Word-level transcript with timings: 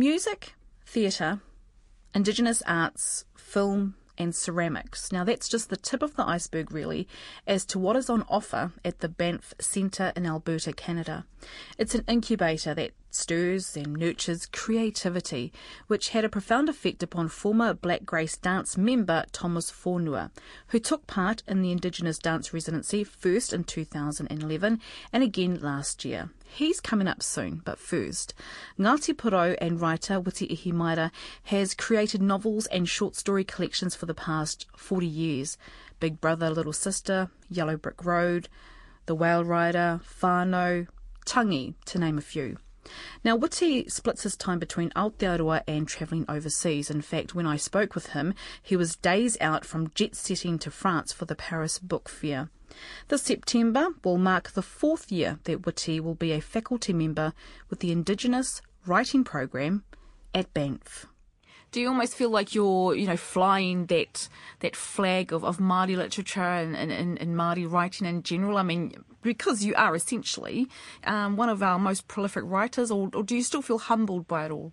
Music, 0.00 0.54
theatre, 0.86 1.42
Indigenous 2.14 2.62
arts, 2.66 3.26
film, 3.36 3.96
and 4.16 4.34
ceramics. 4.34 5.12
Now, 5.12 5.24
that's 5.24 5.46
just 5.46 5.68
the 5.68 5.76
tip 5.76 6.00
of 6.00 6.16
the 6.16 6.26
iceberg, 6.26 6.72
really, 6.72 7.06
as 7.46 7.66
to 7.66 7.78
what 7.78 7.96
is 7.96 8.08
on 8.08 8.24
offer 8.26 8.72
at 8.82 9.00
the 9.00 9.10
Banff 9.10 9.52
Centre 9.60 10.10
in 10.16 10.24
Alberta, 10.24 10.72
Canada. 10.72 11.26
It's 11.76 11.94
an 11.94 12.06
incubator 12.08 12.72
that 12.72 12.92
stirs 13.10 13.76
and 13.76 13.92
nurtures 13.92 14.46
creativity, 14.46 15.52
which 15.86 16.08
had 16.08 16.24
a 16.24 16.30
profound 16.30 16.70
effect 16.70 17.02
upon 17.02 17.28
former 17.28 17.74
Black 17.74 18.06
Grace 18.06 18.38
dance 18.38 18.78
member 18.78 19.26
Thomas 19.32 19.70
Fonua, 19.70 20.30
who 20.68 20.78
took 20.78 21.06
part 21.08 21.42
in 21.46 21.60
the 21.60 21.72
Indigenous 21.72 22.16
Dance 22.16 22.54
Residency 22.54 23.04
first 23.04 23.52
in 23.52 23.64
2011 23.64 24.80
and 25.12 25.22
again 25.22 25.60
last 25.60 26.06
year. 26.06 26.30
He's 26.52 26.80
coming 26.80 27.06
up 27.06 27.22
soon, 27.22 27.62
but 27.64 27.78
first, 27.78 28.34
Ngati 28.78 29.14
Porou 29.14 29.56
and 29.60 29.80
writer 29.80 30.20
Witi 30.20 30.50
Ihimaera 30.50 31.12
has 31.44 31.74
created 31.74 32.20
novels 32.20 32.66
and 32.66 32.88
short 32.88 33.14
story 33.14 33.44
collections 33.44 33.94
for 33.94 34.06
the 34.06 34.14
past 34.14 34.66
40 34.76 35.06
years. 35.06 35.56
Big 36.00 36.20
Brother, 36.20 36.50
Little 36.50 36.72
Sister, 36.72 37.30
Yellow 37.48 37.76
Brick 37.76 38.04
Road, 38.04 38.48
The 39.06 39.14
Whale 39.14 39.44
Rider, 39.44 40.00
Whānau, 40.20 40.88
Tangi, 41.24 41.74
to 41.86 41.98
name 41.98 42.18
a 42.18 42.22
few. 42.22 42.58
Now, 43.22 43.36
Witi 43.36 43.90
splits 43.90 44.22
his 44.22 44.36
time 44.36 44.58
between 44.58 44.90
Aotearoa 44.90 45.62
and 45.68 45.86
travelling 45.86 46.24
overseas. 46.28 46.90
In 46.90 47.02
fact, 47.02 47.34
when 47.34 47.46
I 47.46 47.56
spoke 47.56 47.94
with 47.94 48.08
him, 48.08 48.34
he 48.62 48.76
was 48.76 48.96
days 48.96 49.36
out 49.40 49.64
from 49.64 49.90
jet 49.94 50.14
setting 50.14 50.58
to 50.60 50.70
France 50.70 51.12
for 51.12 51.24
the 51.24 51.36
Paris 51.36 51.78
Book 51.78 52.08
Fair. 52.08 52.48
This 53.08 53.22
September 53.22 53.88
will 54.04 54.18
mark 54.18 54.52
the 54.52 54.62
fourth 54.62 55.10
year 55.12 55.38
that 55.44 55.62
Witi 55.62 56.00
will 56.00 56.14
be 56.14 56.32
a 56.32 56.40
faculty 56.40 56.92
member 56.92 57.32
with 57.68 57.80
the 57.80 57.92
Indigenous 57.92 58.62
Writing 58.86 59.24
Program 59.24 59.84
at 60.32 60.54
Banff 60.54 61.06
do 61.72 61.80
you 61.80 61.88
almost 61.88 62.14
feel 62.14 62.30
like 62.30 62.54
you're, 62.54 62.94
you 62.94 63.06
know, 63.06 63.16
flying 63.16 63.86
that 63.86 64.28
that 64.60 64.74
flag 64.74 65.32
of, 65.32 65.44
of 65.44 65.58
Māori 65.58 65.96
literature 65.96 66.40
and, 66.40 66.74
and, 66.76 67.18
and 67.20 67.36
Māori 67.36 67.70
writing 67.70 68.06
in 68.06 68.22
general? 68.22 68.58
I 68.58 68.62
mean, 68.62 68.94
because 69.22 69.64
you 69.64 69.74
are 69.74 69.94
essentially 69.94 70.68
um, 71.04 71.36
one 71.36 71.48
of 71.48 71.62
our 71.62 71.78
most 71.78 72.08
prolific 72.08 72.42
writers, 72.46 72.90
or, 72.90 73.10
or, 73.14 73.22
do 73.22 73.36
you 73.36 73.42
still 73.42 73.62
feel 73.62 73.78
humbled 73.78 74.26
by 74.26 74.46
it 74.46 74.50
all? 74.50 74.72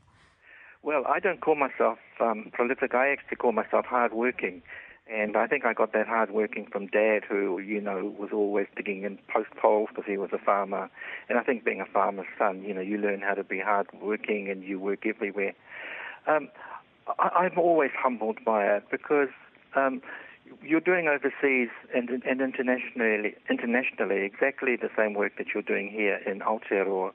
Well, 0.81 1.03
I 1.07 1.19
don't 1.19 1.41
call 1.41 1.55
myself 1.55 1.99
um, 2.19 2.49
prolific. 2.53 2.93
I 2.93 3.09
actually 3.09 3.37
call 3.37 3.51
myself 3.51 3.85
hardworking. 3.85 4.61
And 5.09 5.37
I 5.37 5.47
think 5.47 5.65
I 5.65 5.73
got 5.73 5.93
that 5.93 6.05
hard 6.05 6.31
working 6.31 6.67
from 6.69 6.87
Dad, 6.87 7.23
who, 7.27 7.59
you 7.59 7.79
know, 7.79 8.13
was 8.19 8.31
always 8.33 8.67
digging 8.75 9.03
in 9.03 9.17
post 9.33 9.49
holes 9.61 9.87
because 9.89 10.03
he 10.05 10.17
was 10.17 10.31
a 10.33 10.37
farmer. 10.37 10.89
And 11.29 11.37
I 11.37 11.43
think 11.43 11.63
being 11.63 11.79
a 11.79 11.85
farmer's 11.85 12.27
son, 12.37 12.63
you 12.63 12.73
know, 12.73 12.81
you 12.81 12.97
learn 12.97 13.21
how 13.21 13.33
to 13.33 13.43
be 13.43 13.59
hard 13.59 13.87
working 14.01 14.49
and 14.49 14.63
you 14.63 14.79
work 14.79 15.05
everywhere. 15.05 15.53
Um, 16.27 16.49
I, 17.19 17.45
am 17.45 17.57
always 17.57 17.91
humbled 17.97 18.39
by 18.45 18.65
it 18.65 18.83
because 18.91 19.29
um, 19.75 20.01
you're 20.61 20.81
doing 20.81 21.07
overseas 21.07 21.69
and, 21.95 22.09
and 22.09 22.41
internationally, 22.41 23.35
internationally 23.49 24.25
exactly 24.25 24.75
the 24.75 24.89
same 24.97 25.13
work 25.13 25.33
that 25.37 25.47
you're 25.53 25.63
doing 25.63 25.89
here 25.89 26.19
in 26.25 26.39
Aotearoa, 26.39 27.11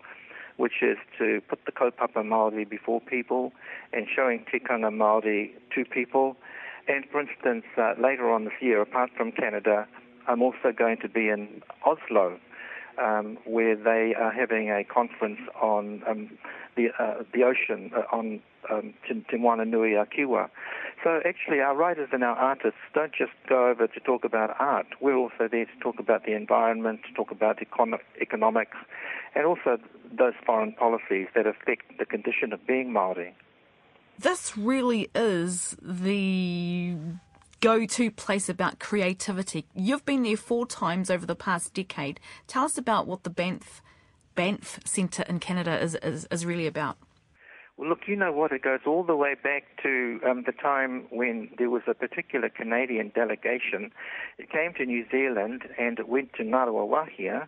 which 0.57 0.83
is 0.83 0.99
to 1.19 1.41
put 1.49 1.65
the 1.67 1.73
kaupapa 1.73 2.23
Māori 2.23 2.69
before 2.69 3.01
people 3.01 3.53
and 3.93 4.07
showing 4.15 4.45
tikanga 4.53 4.91
Māori 4.91 5.51
to 5.75 5.85
people. 5.85 6.37
And 6.89 7.05
for 7.11 7.21
instance, 7.21 7.65
uh, 7.77 7.95
later 8.03 8.31
on 8.31 8.45
this 8.45 8.55
year, 8.61 8.81
apart 8.81 9.11
from 9.17 9.33
Canada, 9.33 9.87
I'm 10.27 10.43
also 10.43 10.73
going 10.77 10.99
to 10.99 11.09
be 11.09 11.29
in 11.29 11.63
Oslo, 11.85 12.39
um, 13.03 13.39
where 13.45 13.77
they 13.77 14.15
are 14.19 14.33
having 14.33 14.71
a 14.71 14.85
conference 14.85 15.41
on 15.61 16.03
um, 16.09 16.31
the 16.77 16.89
uh, 16.99 17.23
the 17.33 17.43
ocean 17.45 17.91
uh, 17.97 18.03
on 18.15 18.41
um, 18.71 18.95
Te 19.09 19.37
Moana 19.37 19.65
Nui 19.65 19.95
a 19.95 20.07
Kiwa. 20.07 20.49
So 21.03 21.21
actually, 21.25 21.61
our 21.61 21.75
writers 21.75 22.11
and 22.13 22.23
our 22.23 22.37
artists 22.37 22.79
don't 22.95 23.13
just 23.13 23.33
go 23.49 23.69
over 23.69 23.87
to 23.87 24.01
talk 24.01 24.25
about 24.25 24.55
art. 24.61 24.87
We're 25.01 25.17
also 25.17 25.49
there 25.51 25.65
to 25.65 25.79
talk 25.81 25.99
about 25.99 26.25
the 26.25 26.35
environment, 26.35 27.01
to 27.09 27.15
talk 27.15 27.31
about 27.31 27.59
econ- 27.59 27.99
economics, 28.21 28.77
and 29.35 29.45
also 29.45 29.79
those 30.17 30.35
foreign 30.47 30.73
policies 30.73 31.29
that 31.35 31.47
affect 31.47 31.99
the 31.99 32.05
condition 32.05 32.53
of 32.53 32.65
being 32.67 32.93
Maori. 32.93 33.35
This 34.19 34.57
really 34.57 35.11
is 35.15 35.77
the 35.83 36.95
go-to 37.61 38.11
place 38.11 38.49
about 38.49 38.79
creativity. 38.79 39.65
You've 39.75 40.05
been 40.05 40.23
there 40.23 40.37
four 40.37 40.67
times 40.67 41.11
over 41.11 41.25
the 41.25 41.35
past 41.35 41.75
decade. 41.75 42.21
Tell 42.47 42.65
us 42.65 42.77
about 42.77 43.07
what 43.07 43.25
the 43.25 43.31
Banff 43.31 43.83
Banff 44.35 44.81
Centre 44.87 45.25
in 45.29 45.41
Canada 45.41 45.81
is, 45.81 45.95
is, 45.97 46.27
is 46.31 46.47
really 46.47 46.67
about. 46.67 46.97
Well, 47.77 47.89
look, 47.89 48.01
you 48.07 48.17
know 48.17 48.33
what? 48.33 48.53
It 48.53 48.63
goes 48.63 48.81
all 48.87 49.03
the 49.03 49.17
way 49.17 49.35
back 49.35 49.65
to 49.83 50.21
um, 50.29 50.45
the 50.45 50.53
time 50.53 51.07
when 51.11 51.49
there 51.59 51.71
was 51.71 51.83
a 51.87 51.95
particular 51.95 52.49
Canadian 52.49 53.13
delegation. 53.15 53.91
It 54.39 54.51
came 54.51 54.75
to 54.75 54.85
New 54.85 55.07
Zealand 55.11 55.63
and 55.79 55.99
it 55.99 56.09
went 56.09 56.35
to 56.35 56.45
Ngaruawahia, 56.45 57.47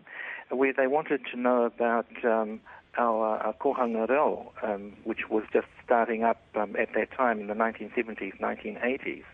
where 0.51 0.73
they 0.73 0.87
wanted 0.87 1.21
to 1.33 1.39
know 1.39 1.65
about 1.65 2.07
um, 2.25 2.61
our, 2.97 3.37
our 3.39 3.53
kohanga 3.55 4.09
reo, 4.09 4.53
um, 4.63 4.95
which 5.05 5.29
was 5.29 5.45
just 5.53 5.67
starting 5.85 6.25
up 6.25 6.41
um, 6.55 6.75
at 6.77 6.89
that 6.95 7.13
time 7.13 7.41
in 7.41 7.47
the 7.47 7.55
1970s, 7.55 8.39
1980s. 8.41 9.25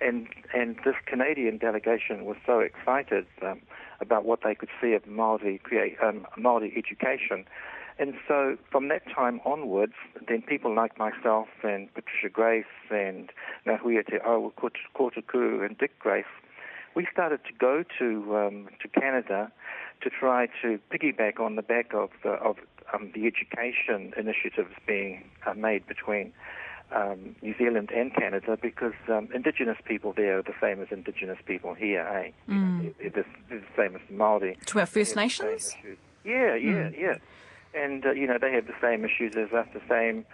And, 0.00 0.28
and 0.54 0.76
this 0.84 0.96
Canadian 1.06 1.58
delegation 1.58 2.24
was 2.24 2.36
so 2.44 2.60
excited 2.60 3.26
um, 3.42 3.60
about 4.00 4.24
what 4.24 4.40
they 4.42 4.54
could 4.54 4.68
see 4.80 4.92
of 4.92 5.06
Maori, 5.06 5.58
create, 5.62 5.96
um, 6.02 6.26
Maori 6.36 6.72
education. 6.76 7.44
And 7.98 8.14
so 8.26 8.56
from 8.70 8.88
that 8.88 9.02
time 9.14 9.40
onwards, 9.44 9.94
then 10.28 10.42
people 10.42 10.74
like 10.74 10.98
myself 10.98 11.46
and 11.62 11.92
Patricia 11.94 12.28
Grace 12.28 12.64
and 12.90 13.30
Ngahuia 13.66 14.06
Te 14.06 14.18
Awekotuku 14.18 15.64
and 15.64 15.78
Dick 15.78 15.96
Grace, 16.00 16.24
we 16.96 17.06
started 17.12 17.40
to 17.44 17.52
go 17.58 17.84
to 17.98 18.36
um, 18.36 18.68
to 18.80 18.88
Canada 18.88 19.50
to 20.00 20.10
try 20.10 20.46
to 20.62 20.78
piggyback 20.92 21.40
on 21.40 21.56
the 21.56 21.62
back 21.62 21.92
of 21.94 22.10
the, 22.22 22.30
of 22.30 22.56
um, 22.92 23.10
the 23.14 23.26
education 23.26 24.12
initiatives 24.16 24.74
being 24.86 25.24
uh, 25.46 25.54
made 25.54 25.86
between 25.86 26.32
um, 26.92 27.36
New 27.42 27.54
Zealand 27.56 27.90
and 27.94 28.14
Canada 28.14 28.58
because 28.60 28.94
um, 29.08 29.28
Indigenous 29.34 29.78
people 29.84 30.12
there 30.12 30.38
are 30.38 30.42
the 30.42 30.54
same 30.60 30.80
as 30.80 30.88
Indigenous 30.90 31.38
people 31.46 31.74
here, 31.74 32.00
eh? 32.00 32.52
Mm. 32.52 32.94
they're, 32.98 33.10
they're, 33.48 33.60
the 33.60 33.62
same 33.76 33.96
as 33.96 34.02
Maori. 34.10 34.56
To 34.66 34.80
our 34.80 34.86
First 34.86 35.16
Nations. 35.16 35.74
Yeah, 36.24 36.54
yeah, 36.54 36.88
mm. 36.88 37.00
yeah 37.00 37.18
and 37.74 38.06
uh, 38.06 38.12
you 38.12 38.26
know 38.26 38.38
they 38.40 38.52
have 38.52 38.66
the 38.66 38.74
same 38.80 39.04
issues 39.04 39.34
as 39.36 39.52
us, 39.52 39.66
the 39.74 39.82
same 39.88 40.24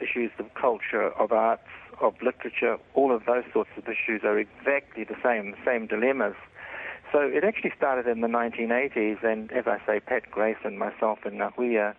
issues 0.00 0.30
of 0.38 0.52
culture, 0.54 1.10
of 1.12 1.32
arts, 1.32 1.68
of 2.00 2.14
literature. 2.22 2.78
All 2.94 3.14
of 3.14 3.24
those 3.26 3.44
sorts 3.52 3.70
of 3.76 3.84
issues 3.84 4.22
are 4.24 4.38
exactly 4.38 5.04
the 5.04 5.16
same, 5.22 5.52
the 5.52 5.64
same 5.64 5.86
dilemmas. 5.86 6.34
So 7.12 7.20
it 7.20 7.42
actually 7.42 7.72
started 7.76 8.06
in 8.06 8.20
the 8.20 8.28
1980s, 8.28 9.24
and 9.24 9.50
as 9.52 9.66
I 9.66 9.78
say, 9.84 10.00
Pat 10.00 10.30
Grace 10.30 10.58
and 10.64 10.78
myself 10.78 11.18
and 11.24 11.40
Ngahuia, 11.40 11.94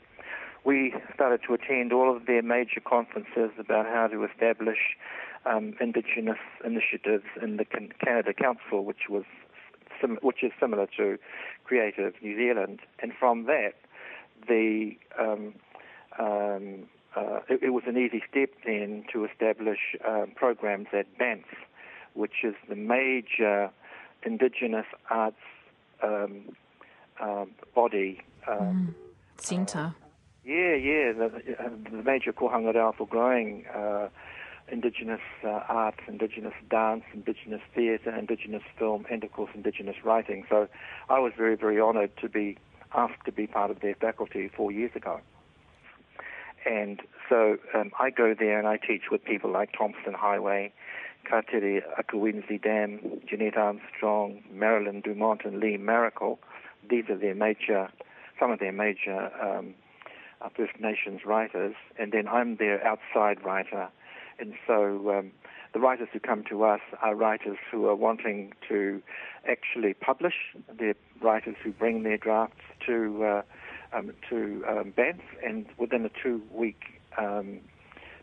we 0.63 0.93
started 1.13 1.41
to 1.47 1.53
attend 1.53 1.91
all 1.91 2.15
of 2.15 2.25
their 2.25 2.41
major 2.41 2.79
conferences 2.79 3.51
about 3.57 3.85
how 3.85 4.07
to 4.07 4.23
establish 4.23 4.95
um, 5.45 5.73
Indigenous 5.79 6.37
initiatives 6.63 7.25
in 7.41 7.57
the 7.57 7.65
Canada 7.65 8.33
Council, 8.33 8.85
which 8.85 9.09
was 9.09 9.23
sim- 9.99 10.19
which 10.21 10.43
is 10.43 10.51
similar 10.59 10.87
to 10.97 11.17
Creative 11.63 12.13
New 12.21 12.35
Zealand, 12.35 12.79
and 13.01 13.11
from 13.19 13.45
that 13.45 13.73
the 14.47 14.91
um, 15.19 15.53
um, 16.19 16.83
uh, 17.15 17.39
it, 17.49 17.63
it, 17.63 17.69
was 17.69 17.83
an 17.87 17.97
easy 17.97 18.21
step 18.29 18.49
then 18.65 19.03
to 19.11 19.25
establish 19.25 19.79
uh, 20.07 20.25
programs 20.35 20.87
at 20.93 21.17
Banff, 21.17 21.45
which 22.13 22.43
is 22.43 22.55
the 22.69 22.75
major 22.75 23.69
Indigenous 24.23 24.85
arts 25.09 25.35
um, 26.03 26.55
uh, 27.19 27.45
body. 27.75 28.21
Mm. 28.47 28.93
Centre. 29.37 29.95
Uh, 30.43 30.51
yeah, 30.51 30.75
yeah, 30.75 31.11
the, 31.13 31.31
the 31.89 32.03
major 32.03 32.33
kohanga 32.33 32.73
reo 32.73 32.93
for 32.97 33.07
growing 33.07 33.65
uh, 33.67 34.09
Indigenous 34.71 35.21
uh, 35.43 35.61
arts, 35.67 35.99
Indigenous 36.07 36.53
dance, 36.69 37.03
Indigenous 37.13 37.61
theatre, 37.75 38.15
Indigenous 38.15 38.63
film, 38.77 39.05
and 39.09 39.23
of 39.23 39.31
course 39.31 39.51
Indigenous 39.53 39.97
writing. 40.03 40.45
So 40.49 40.67
I 41.09 41.19
was 41.19 41.33
very, 41.37 41.55
very 41.55 41.79
honoured 41.79 42.11
to 42.21 42.29
be 42.29 42.57
asked 42.93 43.25
to 43.25 43.31
be 43.31 43.47
part 43.47 43.71
of 43.71 43.81
their 43.81 43.95
faculty 43.95 44.49
four 44.55 44.71
years 44.71 44.91
ago. 44.95 45.19
And 46.65 47.01
so 47.27 47.57
um, 47.73 47.91
I 47.99 48.09
go 48.11 48.35
there 48.37 48.59
and 48.59 48.67
I 48.67 48.77
teach 48.77 49.03
with 49.09 49.23
people 49.23 49.51
like 49.51 49.71
Tomson 49.77 50.13
Highway, 50.13 50.71
Kateri 51.29 51.81
Akiwenzie-Damm, 51.99 53.21
Jeanette 53.27 53.57
Armstrong, 53.57 54.43
Marilyn 54.51 55.01
Dumont, 55.01 55.41
and 55.45 55.59
Lee 55.59 55.77
Maracle. 55.77 56.37
These 56.87 57.05
are 57.09 57.17
their 57.17 57.35
major, 57.35 57.89
some 58.39 58.51
of 58.51 58.59
their 58.59 58.71
major 58.71 59.31
um, 59.41 59.73
First 60.49 60.79
Nations 60.79 61.21
writers. 61.25 61.75
And 61.99 62.11
then 62.11 62.27
I'm 62.27 62.57
their 62.57 62.85
outside 62.85 63.43
writer. 63.43 63.89
And 64.39 64.53
so 64.65 65.17
um, 65.17 65.31
the 65.73 65.79
writers 65.79 66.09
who 66.11 66.19
come 66.19 66.43
to 66.49 66.63
us 66.63 66.81
are 67.01 67.15
writers 67.15 67.57
who 67.71 67.85
are 67.87 67.95
wanting 67.95 68.53
to 68.67 69.01
actually 69.47 69.93
publish. 69.93 70.33
They're 70.77 70.95
writers 71.21 71.55
who 71.63 71.71
bring 71.71 72.03
their 72.03 72.17
drafts 72.17 72.61
to 72.87 73.23
uh, 73.23 73.41
um, 73.93 74.11
to 74.29 74.63
um, 74.67 74.93
Banff, 74.95 75.21
and 75.45 75.65
within 75.77 76.05
a 76.05 76.09
two-week 76.23 76.81
um, 77.17 77.59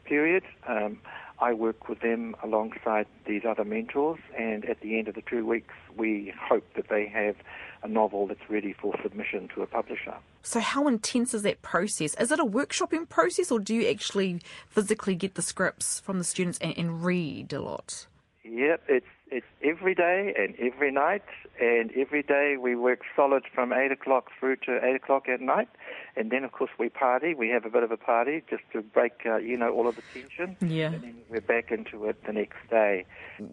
period, 0.09 0.43
um, 0.67 0.99
I 1.41 1.53
work 1.53 1.89
with 1.89 2.01
them 2.01 2.35
alongside 2.43 3.07
these 3.27 3.43
other 3.49 3.65
mentors, 3.65 4.19
and 4.37 4.65
at 4.65 4.81
the 4.81 4.99
end 4.99 5.07
of 5.09 5.15
the 5.15 5.23
two 5.23 5.47
weeks, 5.47 5.75
we 5.97 6.33
hope 6.41 6.65
that 6.75 6.89
they 6.89 7.07
have 7.07 7.37
a 7.83 7.89
novel 7.89 8.27
that's 8.27 8.51
ready 8.51 8.73
for 8.73 8.95
submission 9.03 9.49
to 9.55 9.63
a 9.63 9.67
publisher. 9.67 10.15
So, 10.43 10.59
how 10.59 10.89
intense 10.89 11.35
is 11.35 11.43
that 11.43 11.63
process? 11.63 12.15
Is 12.15 12.33
it 12.33 12.41
a 12.41 12.45
workshopping 12.45 13.09
process, 13.09 13.53
or 13.53 13.61
do 13.61 13.75
you 13.75 13.89
actually 13.89 14.41
physically 14.69 15.15
get 15.15 15.35
the 15.35 15.43
scripts 15.43 16.01
from 16.01 16.19
the 16.19 16.25
students 16.25 16.59
and, 16.59 16.77
and 16.77 17.05
read 17.05 17.53
a 17.53 17.61
lot? 17.61 18.07
Yep, 18.45 18.83
it's 18.89 19.07
it's 19.31 19.47
every 19.63 19.95
day 19.95 20.35
and 20.37 20.55
every 20.59 20.91
night, 20.91 21.25
and 21.61 21.91
every 21.97 22.23
day 22.23 22.57
we 22.61 22.75
work 22.75 23.01
solid 23.15 23.45
from 23.55 23.73
eight 23.73 23.93
o'clock 23.93 24.31
through 24.39 24.57
to 24.57 24.81
eight 24.85 24.97
o'clock 24.97 25.29
at 25.29 25.41
night, 25.41 25.69
and 26.17 26.31
then 26.31 26.45
of 26.45 26.53
course 26.53 26.71
we 26.79 26.89
party. 26.89 27.35
We 27.35 27.49
have 27.51 27.65
a 27.65 27.71
bit 27.71 27.83
of 27.83 27.91
a 27.91 27.97
party 27.97 28.43
just 28.49 28.63
to 28.73 28.83
break, 28.83 29.13
uh, 29.27 29.37
you 29.37 29.57
know, 29.57 29.73
all 29.73 29.89
of 29.89 29.97
the 29.97 30.03
tension. 30.13 30.57
Yeah. 30.61 30.93
And 30.93 31.03
then 31.03 31.15
we're 31.29 31.41
back 31.41 31.71
into 31.71 32.07
it 32.07 32.25
the 32.25 32.33
next 32.33 32.59
day. 32.71 33.05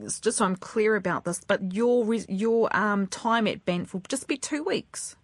It's 0.01 0.19
just 0.19 0.38
so 0.38 0.45
I'm 0.45 0.56
clear 0.56 0.95
about 0.95 1.25
this, 1.25 1.42
but 1.45 1.74
your 1.74 2.13
your 2.13 2.75
um, 2.75 3.07
time 3.07 3.48
at 3.48 3.66
Banff 3.66 3.94
will 3.94 4.04
just 4.07 4.28
be 4.28 4.38
two 4.38 4.63
weeks. 4.63 5.16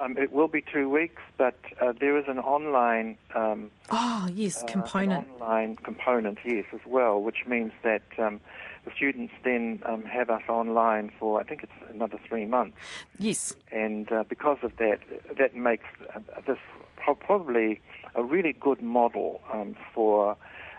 Um, 0.00 0.16
it 0.16 0.32
will 0.32 0.46
be 0.46 0.62
two 0.72 0.88
weeks, 0.88 1.20
but 1.36 1.58
uh, 1.80 1.92
there 1.98 2.16
is 2.16 2.26
an 2.28 2.38
online. 2.38 3.18
Um, 3.34 3.70
oh 3.90 4.28
yes, 4.32 4.62
component. 4.68 5.26
Uh, 5.28 5.44
online 5.44 5.76
component, 5.76 6.38
yes, 6.44 6.66
as 6.72 6.80
well, 6.86 7.20
which 7.20 7.46
means 7.46 7.72
that. 7.82 8.02
Um, 8.18 8.40
the 8.88 8.94
students 8.94 9.32
then 9.44 9.82
um, 9.86 10.02
have 10.04 10.30
us 10.30 10.42
online 10.48 11.10
for 11.18 11.40
I 11.40 11.44
think 11.44 11.62
it's 11.62 11.72
another 11.92 12.18
three 12.28 12.46
months. 12.46 12.76
Yes. 13.18 13.54
And 13.70 14.10
uh, 14.10 14.24
because 14.28 14.58
of 14.62 14.76
that, 14.78 14.98
that 15.38 15.54
makes 15.54 15.84
uh, 16.14 16.20
this 16.46 16.58
probably 16.96 17.80
a 18.14 18.22
really 18.22 18.52
good 18.52 18.82
model 18.82 19.40
um, 19.52 19.76
for 19.94 20.36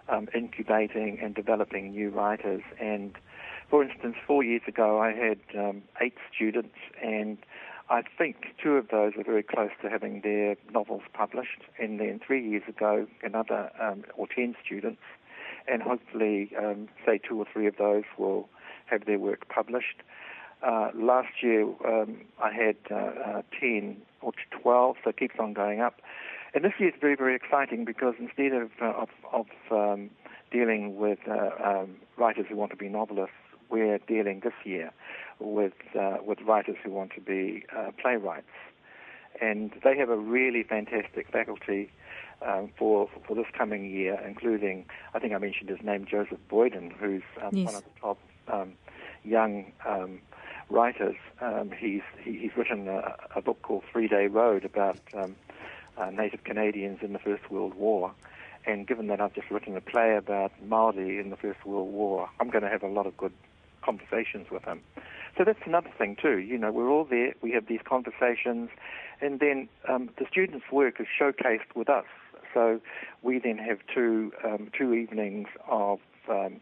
um, 0.07 0.27
incubating 0.33 1.19
and 1.21 1.35
developing 1.35 1.91
new 1.91 2.09
writers. 2.09 2.61
And 2.79 3.15
for 3.69 3.83
instance, 3.83 4.15
four 4.25 4.43
years 4.43 4.63
ago, 4.67 4.99
I 4.99 5.11
had 5.11 5.39
um, 5.57 5.83
eight 6.01 6.15
students, 6.33 6.75
and 7.03 7.37
I 7.89 8.01
think 8.17 8.55
two 8.61 8.73
of 8.73 8.87
those 8.89 9.13
were 9.15 9.23
very 9.23 9.43
close 9.43 9.69
to 9.83 9.89
having 9.89 10.21
their 10.21 10.55
novels 10.71 11.03
published. 11.13 11.61
And 11.79 11.99
then 11.99 12.19
three 12.25 12.47
years 12.47 12.63
ago, 12.67 13.07
another 13.23 13.71
um, 13.79 14.03
or 14.17 14.27
ten 14.27 14.55
students 14.65 15.01
and 15.67 15.81
hopefully, 15.81 16.51
um, 16.57 16.87
say, 17.05 17.19
two 17.19 17.39
or 17.39 17.45
three 17.51 17.67
of 17.67 17.77
those 17.77 18.03
will 18.17 18.49
have 18.85 19.05
their 19.05 19.19
work 19.19 19.47
published. 19.49 20.01
Uh, 20.61 20.89
last 20.93 21.41
year, 21.41 21.63
um, 21.87 22.21
I 22.43 22.51
had 22.51 22.75
uh, 22.91 22.95
uh, 22.95 23.41
10 23.59 23.97
or 24.21 24.33
12, 24.61 24.97
so 25.03 25.09
it 25.11 25.17
keeps 25.17 25.35
on 25.39 25.53
going 25.53 25.79
up. 25.79 26.01
And 26.53 26.65
this 26.65 26.73
year 26.79 26.89
is 26.89 26.95
very, 26.99 27.15
very 27.15 27.35
exciting 27.35 27.85
because 27.85 28.15
instead 28.19 28.51
of, 28.53 28.69
uh, 28.81 28.85
of, 28.85 29.09
of 29.31 29.45
um, 29.71 30.09
dealing 30.51 30.97
with 30.97 31.19
uh, 31.29 31.51
um, 31.63 31.95
writers 32.17 32.45
who 32.49 32.55
want 32.55 32.71
to 32.71 32.77
be 32.77 32.89
novelists, 32.89 33.35
we're 33.69 33.99
dealing 33.99 34.41
this 34.43 34.53
year 34.65 34.91
with, 35.39 35.73
with 36.25 36.39
writers 36.41 36.75
who 36.83 36.89
want 36.89 37.11
to 37.13 37.21
be 37.21 37.63
playwrights. 38.01 38.47
And 39.39 39.71
they 39.83 39.95
have 39.95 40.09
a 40.09 40.17
really 40.17 40.63
fantastic 40.63 41.31
faculty 41.31 41.91
um, 42.45 42.69
for 42.77 43.09
for 43.27 43.35
this 43.35 43.47
coming 43.57 43.89
year, 43.89 44.19
including 44.25 44.85
I 45.13 45.19
think 45.19 45.33
I 45.33 45.37
mentioned 45.37 45.69
his 45.69 45.81
name, 45.83 46.05
Joseph 46.05 46.39
Boyden, 46.49 46.91
who's 46.91 47.23
um, 47.41 47.55
yes. 47.55 47.65
one 47.65 47.75
of 47.75 47.83
the 47.83 47.99
top 47.99 48.17
um, 48.47 48.73
young 49.23 49.71
um, 49.87 50.19
writers. 50.69 51.15
Um, 51.41 51.71
he's 51.77 52.01
he, 52.23 52.37
he's 52.37 52.51
written 52.55 52.87
a, 52.87 53.15
a, 53.35 53.41
book 53.41 53.61
called 53.61 53.83
Three 53.91 54.07
Day 54.07 54.27
Road 54.27 54.65
about 54.65 54.99
um, 55.13 55.35
uh, 55.97 56.09
Native 56.11 56.43
Canadians 56.43 56.99
in 57.01 57.13
the 57.13 57.19
First 57.19 57.49
World 57.51 57.73
War. 57.75 58.13
And 58.65 58.85
given 58.85 59.07
that 59.07 59.21
I've 59.21 59.33
just 59.33 59.49
written 59.49 59.75
a 59.77 59.81
play 59.81 60.15
about 60.15 60.51
Maori 60.67 61.17
in 61.17 61.29
the 61.29 61.37
First 61.37 61.65
World 61.65 61.91
War, 61.91 62.29
I'm 62.39 62.49
going 62.49 62.63
to 62.63 62.69
have 62.69 62.83
a 62.83 62.87
lot 62.87 63.07
of 63.07 63.15
good 63.17 63.31
conversations 63.81 64.47
with 64.51 64.63
him. 64.63 64.81
So 65.37 65.43
that's 65.45 65.59
another 65.65 65.89
thing 65.97 66.17
too. 66.21 66.39
You 66.39 66.57
know, 66.57 66.71
we're 66.71 66.89
all 66.89 67.05
there. 67.05 67.33
We 67.41 67.51
have 67.51 67.67
these 67.67 67.79
conversations, 67.85 68.69
and 69.21 69.39
then 69.39 69.69
um, 69.87 70.09
the 70.19 70.25
students' 70.29 70.65
work 70.71 70.99
is 70.99 71.07
showcased 71.19 71.75
with 71.75 71.89
us. 71.89 72.05
So 72.53 72.79
we 73.21 73.39
then 73.39 73.57
have 73.57 73.79
two 73.93 74.31
um, 74.43 74.71
two 74.77 74.93
evenings 74.93 75.47
of 75.69 75.99
um, 76.29 76.61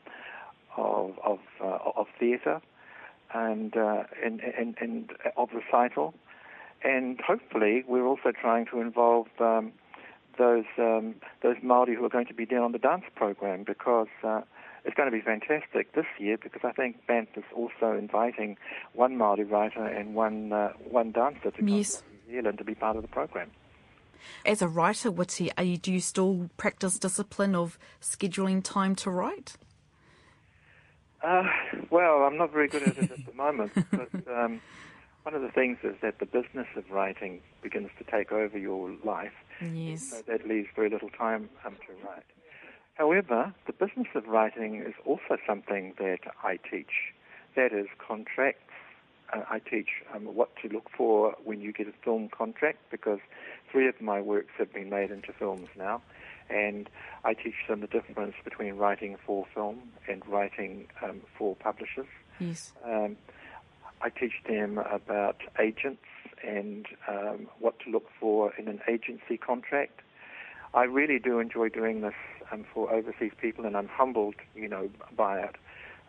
of 0.76 1.18
of, 1.24 1.40
uh, 1.62 1.78
of 1.96 2.08
theatre 2.20 2.62
and, 3.34 3.76
uh, 3.76 4.04
and, 4.24 4.42
and 4.42 4.76
and 4.80 5.12
of 5.36 5.50
recital, 5.54 6.14
and 6.84 7.20
hopefully 7.20 7.84
we're 7.88 8.06
also 8.06 8.32
trying 8.40 8.66
to 8.68 8.80
involve 8.80 9.28
um, 9.40 9.72
those 10.38 10.66
um, 10.78 11.16
those 11.42 11.56
Maori 11.62 11.96
who 11.96 12.06
are 12.06 12.10
going 12.10 12.28
to 12.28 12.34
be 12.34 12.46
there 12.46 12.64
on 12.64 12.72
the 12.72 12.80
dance 12.80 13.06
program 13.16 13.64
because. 13.66 14.08
Uh, 14.24 14.42
it's 14.86 14.96
going 14.96 15.12
to 15.12 15.18
be 15.18 15.22
fantastic 15.22 15.94
this 15.96 16.06
year 16.18 16.38
because 16.42 16.62
I 16.64 16.72
think 16.72 17.06
Banff 17.08 17.28
is 17.36 17.44
also 17.54 17.92
inviting 17.98 18.56
one 18.94 19.18
Maori 19.18 19.44
writer 19.44 19.86
and 19.86 20.16
one 20.16 20.54
uh, 20.54 20.70
one 20.90 21.12
dancer 21.12 21.52
to 21.52 21.66
yes. 21.66 21.98
come 21.98 22.04
to 22.10 22.32
New 22.32 22.38
Zealand 22.38 22.58
to 22.60 22.64
be 22.64 22.74
part 22.74 22.96
of 22.96 23.02
the 23.02 23.10
program. 23.10 23.52
As 24.46 24.62
a 24.62 24.68
writer, 24.68 25.14
are 25.58 25.64
you, 25.64 25.78
do 25.78 25.92
you 25.92 26.00
still 26.00 26.50
practice 26.58 27.00
discipline 27.00 27.56
of 27.56 27.78
scheduling 28.02 28.64
time 28.64 28.96
to 28.96 29.10
write? 29.10 29.58
Uh, 31.24 31.44
well, 31.90 32.24
I'm 32.24 32.38
not 32.38 32.52
very 32.52 32.68
good 32.68 32.84
at 32.84 32.98
it 32.98 33.12
at 33.12 33.26
the 33.26 33.34
moment. 33.34 33.72
But 33.92 34.10
um, 34.32 34.62
one 35.24 35.34
of 35.36 35.42
the 35.42 35.52
things 35.52 35.78
is 35.84 35.96
that 36.02 36.20
the 36.20 36.26
business 36.26 36.68
of 36.76 36.90
writing 36.90 37.42
begins 37.62 37.90
to 37.98 38.04
take 38.06 38.32
over 38.32 38.58
your 38.58 38.96
life. 39.04 39.34
Yes. 39.62 40.10
So 40.10 40.22
that 40.28 40.48
leaves 40.48 40.70
very 40.76 40.90
little 40.90 41.10
time 41.10 41.50
um, 41.66 41.76
to 41.88 42.08
write. 42.08 42.24
However, 42.94 43.54
the 43.66 43.74
business 43.74 44.08
of 44.16 44.28
writing 44.28 44.78
is 44.78 44.94
also 45.06 45.38
something 45.46 45.94
that 46.00 46.20
I 46.44 46.58
teach. 46.58 47.14
That 47.56 47.74
is 47.74 47.88
contracts. 48.00 48.62
Uh, 49.34 49.42
I 49.50 49.60
teach 49.60 49.90
um, 50.16 50.34
what 50.34 50.50
to 50.62 50.70
look 50.70 50.90
for 50.96 51.36
when 51.44 51.60
you 51.60 51.74
get 51.74 51.88
a 51.88 51.94
film 52.04 52.30
contract 52.30 52.80
because 52.90 53.20
three 53.72 53.88
of 53.88 54.00
my 54.02 54.22
works 54.22 54.52
have 54.58 54.74
been 54.74 54.90
made 54.90 55.12
into 55.12 55.34
films 55.34 55.68
now, 55.78 56.02
and 56.50 56.90
I 57.24 57.34
teach 57.34 57.56
them 57.68 57.82
the 57.82 57.88
difference 57.88 58.36
between 58.44 58.76
writing 58.76 59.18
for 59.26 59.46
film 59.54 59.82
and 60.08 60.26
writing 60.28 60.88
um, 61.04 61.22
for 61.38 61.56
publishers. 61.56 62.08
Yes. 62.40 62.74
Um, 62.86 63.18
I 64.02 64.10
teach 64.10 64.34
them 64.48 64.78
about 64.78 65.38
agents 65.60 66.04
and 66.46 66.86
um, 67.08 67.48
what 67.60 67.80
to 67.80 67.90
look 67.90 68.08
for 68.20 68.54
in 68.56 68.68
an 68.68 68.80
agency 68.88 69.38
contract. 69.38 70.02
I 70.74 70.84
really 70.84 71.18
do 71.20 71.40
enjoy 71.40 71.70
doing 71.70 72.02
this 72.02 72.14
um, 72.52 72.66
for 72.74 72.94
overseas 72.94 73.32
people, 73.42 73.66
and 73.66 73.76
I'm 73.76 73.88
humbled, 73.88 74.36
you 74.56 74.68
know, 74.68 74.90
by 75.16 75.40
it. 75.40 75.56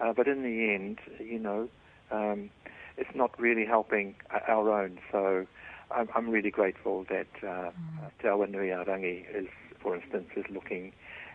Uh, 0.01 0.13
but 0.13 0.29
in 0.29 0.43
the 0.43 0.75
end, 0.75 0.99
you 1.19 1.39
know, 1.39 1.69
um, 2.11 2.51
it's 2.97 3.15
not 3.15 3.39
really 3.41 3.65
helping 3.65 4.17
our 4.49 4.71
own. 4.71 4.99
So 5.11 5.47
I'm, 5.91 6.09
I'm 6.15 6.31
really 6.31 6.51
grateful 6.51 7.05
that 7.09 7.29
uh, 7.43 7.71
mm. 7.71 8.11
Te 8.21 8.29
Nui 8.29 8.69
Rangi 8.69 9.25
is, 9.35 9.49
for 9.81 9.97
instance, 9.97 10.29
is 10.37 10.45
looking 10.51 10.93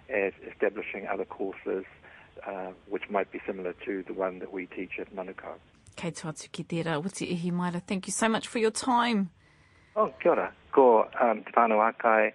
at 0.09 0.33
establishing 0.51 1.07
other 1.07 1.25
courses 1.25 1.85
uh, 2.47 2.71
which 2.89 3.09
might 3.09 3.31
be 3.31 3.39
similar 3.45 3.73
to 3.85 4.03
the 4.07 4.13
one 4.13 4.39
that 4.39 4.51
we 4.51 4.65
teach 4.65 4.99
at 4.99 5.15
Manukau. 5.15 5.55
Kei 5.95 6.11
tuatu 6.11 6.49
ki 6.51 6.63
tērā, 6.63 6.97
Witi 7.03 7.29
Ihi 7.29 7.51
Maira, 7.51 7.79
thank 7.79 8.07
you 8.07 8.11
so 8.13 8.27
much 8.27 8.47
for 8.47 8.57
your 8.57 8.71
time. 8.71 9.29
Oh, 9.95 10.11
kia 10.19 10.31
ora. 10.31 10.51
Ko 10.71 11.05
um, 11.21 11.43
te 11.45 11.53
whānau 11.53 11.77
akai, 11.85 12.33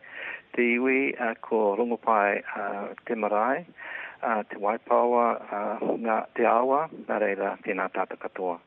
te 0.55 0.63
iwi, 0.77 1.15
uh, 1.21 1.35
ko 1.43 1.75
rongopai 1.77 2.39
uh, 2.57 2.95
te 3.05 3.17
marae, 3.19 3.67
uh, 4.23 4.43
te 4.45 4.61
waipawa, 4.63 5.27
uh, 5.43 5.91
ngā 6.07 6.21
te 6.39 6.47
awa, 6.47 6.87
nā 7.09 7.19
reira, 7.19 7.57
tēnā 7.67 7.91
tāta 7.91 8.17
katoa. 8.23 8.61